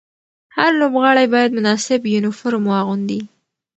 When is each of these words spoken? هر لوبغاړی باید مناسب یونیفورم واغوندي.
هر 0.57 0.71
لوبغاړی 0.79 1.25
باید 1.33 1.55
مناسب 1.57 1.99
یونیفورم 2.13 2.63
واغوندي. 2.67 3.21